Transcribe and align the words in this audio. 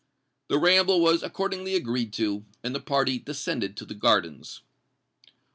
The 0.47 0.57
ramble 0.57 0.99
was 0.99 1.21
accordingly 1.21 1.75
agreed 1.75 2.11
to; 2.13 2.43
and 2.63 2.73
the 2.73 2.79
party 2.79 3.19
descended 3.19 3.77
to 3.77 3.85
the 3.85 3.93
gardens. 3.93 4.61